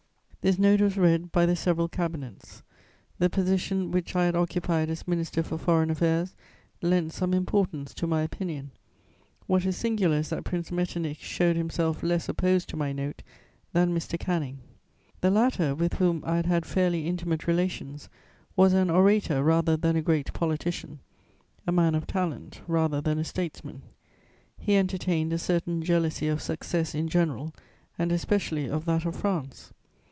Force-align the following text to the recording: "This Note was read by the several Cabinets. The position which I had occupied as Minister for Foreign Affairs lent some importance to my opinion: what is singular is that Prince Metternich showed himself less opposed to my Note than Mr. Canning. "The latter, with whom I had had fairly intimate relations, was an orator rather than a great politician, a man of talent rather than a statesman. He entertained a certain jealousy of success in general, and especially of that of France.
"This 0.43 0.57
Note 0.57 0.81
was 0.81 0.97
read 0.97 1.31
by 1.31 1.45
the 1.45 1.55
several 1.55 1.87
Cabinets. 1.87 2.63
The 3.19 3.29
position 3.29 3.91
which 3.91 4.15
I 4.15 4.25
had 4.25 4.35
occupied 4.35 4.89
as 4.89 5.07
Minister 5.07 5.43
for 5.43 5.59
Foreign 5.59 5.91
Affairs 5.91 6.33
lent 6.81 7.13
some 7.13 7.31
importance 7.35 7.93
to 7.93 8.07
my 8.07 8.23
opinion: 8.23 8.71
what 9.45 9.67
is 9.67 9.77
singular 9.77 10.17
is 10.17 10.29
that 10.31 10.43
Prince 10.43 10.71
Metternich 10.71 11.19
showed 11.19 11.55
himself 11.55 12.01
less 12.01 12.27
opposed 12.27 12.69
to 12.69 12.75
my 12.75 12.91
Note 12.91 13.21
than 13.71 13.93
Mr. 13.95 14.19
Canning. 14.19 14.57
"The 15.19 15.29
latter, 15.29 15.75
with 15.75 15.93
whom 15.99 16.23
I 16.25 16.37
had 16.37 16.47
had 16.47 16.65
fairly 16.65 17.05
intimate 17.05 17.45
relations, 17.45 18.09
was 18.55 18.73
an 18.73 18.89
orator 18.89 19.43
rather 19.43 19.77
than 19.77 19.95
a 19.95 20.01
great 20.01 20.33
politician, 20.33 21.01
a 21.67 21.71
man 21.71 21.93
of 21.93 22.07
talent 22.07 22.61
rather 22.65 22.99
than 22.99 23.19
a 23.19 23.23
statesman. 23.23 23.83
He 24.57 24.75
entertained 24.75 25.33
a 25.33 25.37
certain 25.37 25.83
jealousy 25.83 26.27
of 26.27 26.41
success 26.41 26.95
in 26.95 27.09
general, 27.09 27.53
and 27.99 28.11
especially 28.11 28.67
of 28.67 28.85
that 28.85 29.05
of 29.05 29.15
France. 29.15 29.71